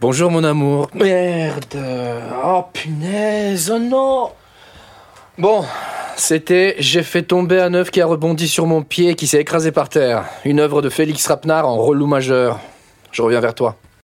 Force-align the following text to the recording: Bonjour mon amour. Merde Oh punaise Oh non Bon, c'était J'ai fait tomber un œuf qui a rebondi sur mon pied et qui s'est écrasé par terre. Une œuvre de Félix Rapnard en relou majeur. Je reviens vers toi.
Bonjour 0.00 0.30
mon 0.30 0.44
amour. 0.44 0.88
Merde 0.94 1.76
Oh 2.44 2.64
punaise 2.72 3.68
Oh 3.74 3.80
non 3.80 4.30
Bon, 5.36 5.64
c'était 6.14 6.76
J'ai 6.78 7.02
fait 7.02 7.24
tomber 7.24 7.60
un 7.60 7.74
œuf 7.74 7.90
qui 7.90 8.00
a 8.00 8.06
rebondi 8.06 8.46
sur 8.46 8.66
mon 8.66 8.82
pied 8.82 9.10
et 9.10 9.14
qui 9.16 9.26
s'est 9.26 9.40
écrasé 9.40 9.72
par 9.72 9.88
terre. 9.88 10.24
Une 10.44 10.60
œuvre 10.60 10.82
de 10.82 10.88
Félix 10.88 11.26
Rapnard 11.26 11.66
en 11.66 11.78
relou 11.78 12.06
majeur. 12.06 12.60
Je 13.10 13.22
reviens 13.22 13.40
vers 13.40 13.54
toi. 13.54 13.74